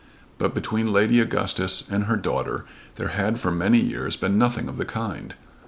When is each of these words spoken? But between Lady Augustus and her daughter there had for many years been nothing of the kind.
But 0.39 0.55
between 0.55 0.91
Lady 0.91 1.19
Augustus 1.19 1.83
and 1.87 2.05
her 2.05 2.15
daughter 2.17 2.65
there 2.95 3.09
had 3.09 3.39
for 3.39 3.51
many 3.51 3.77
years 3.79 4.15
been 4.15 4.35
nothing 4.35 4.67
of 4.67 4.77
the 4.77 4.85
kind. 4.85 5.35